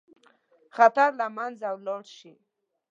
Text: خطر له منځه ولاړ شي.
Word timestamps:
خطر 0.75 1.09
له 1.19 1.27
منځه 1.37 1.67
ولاړ 1.75 2.03
شي. 2.17 2.33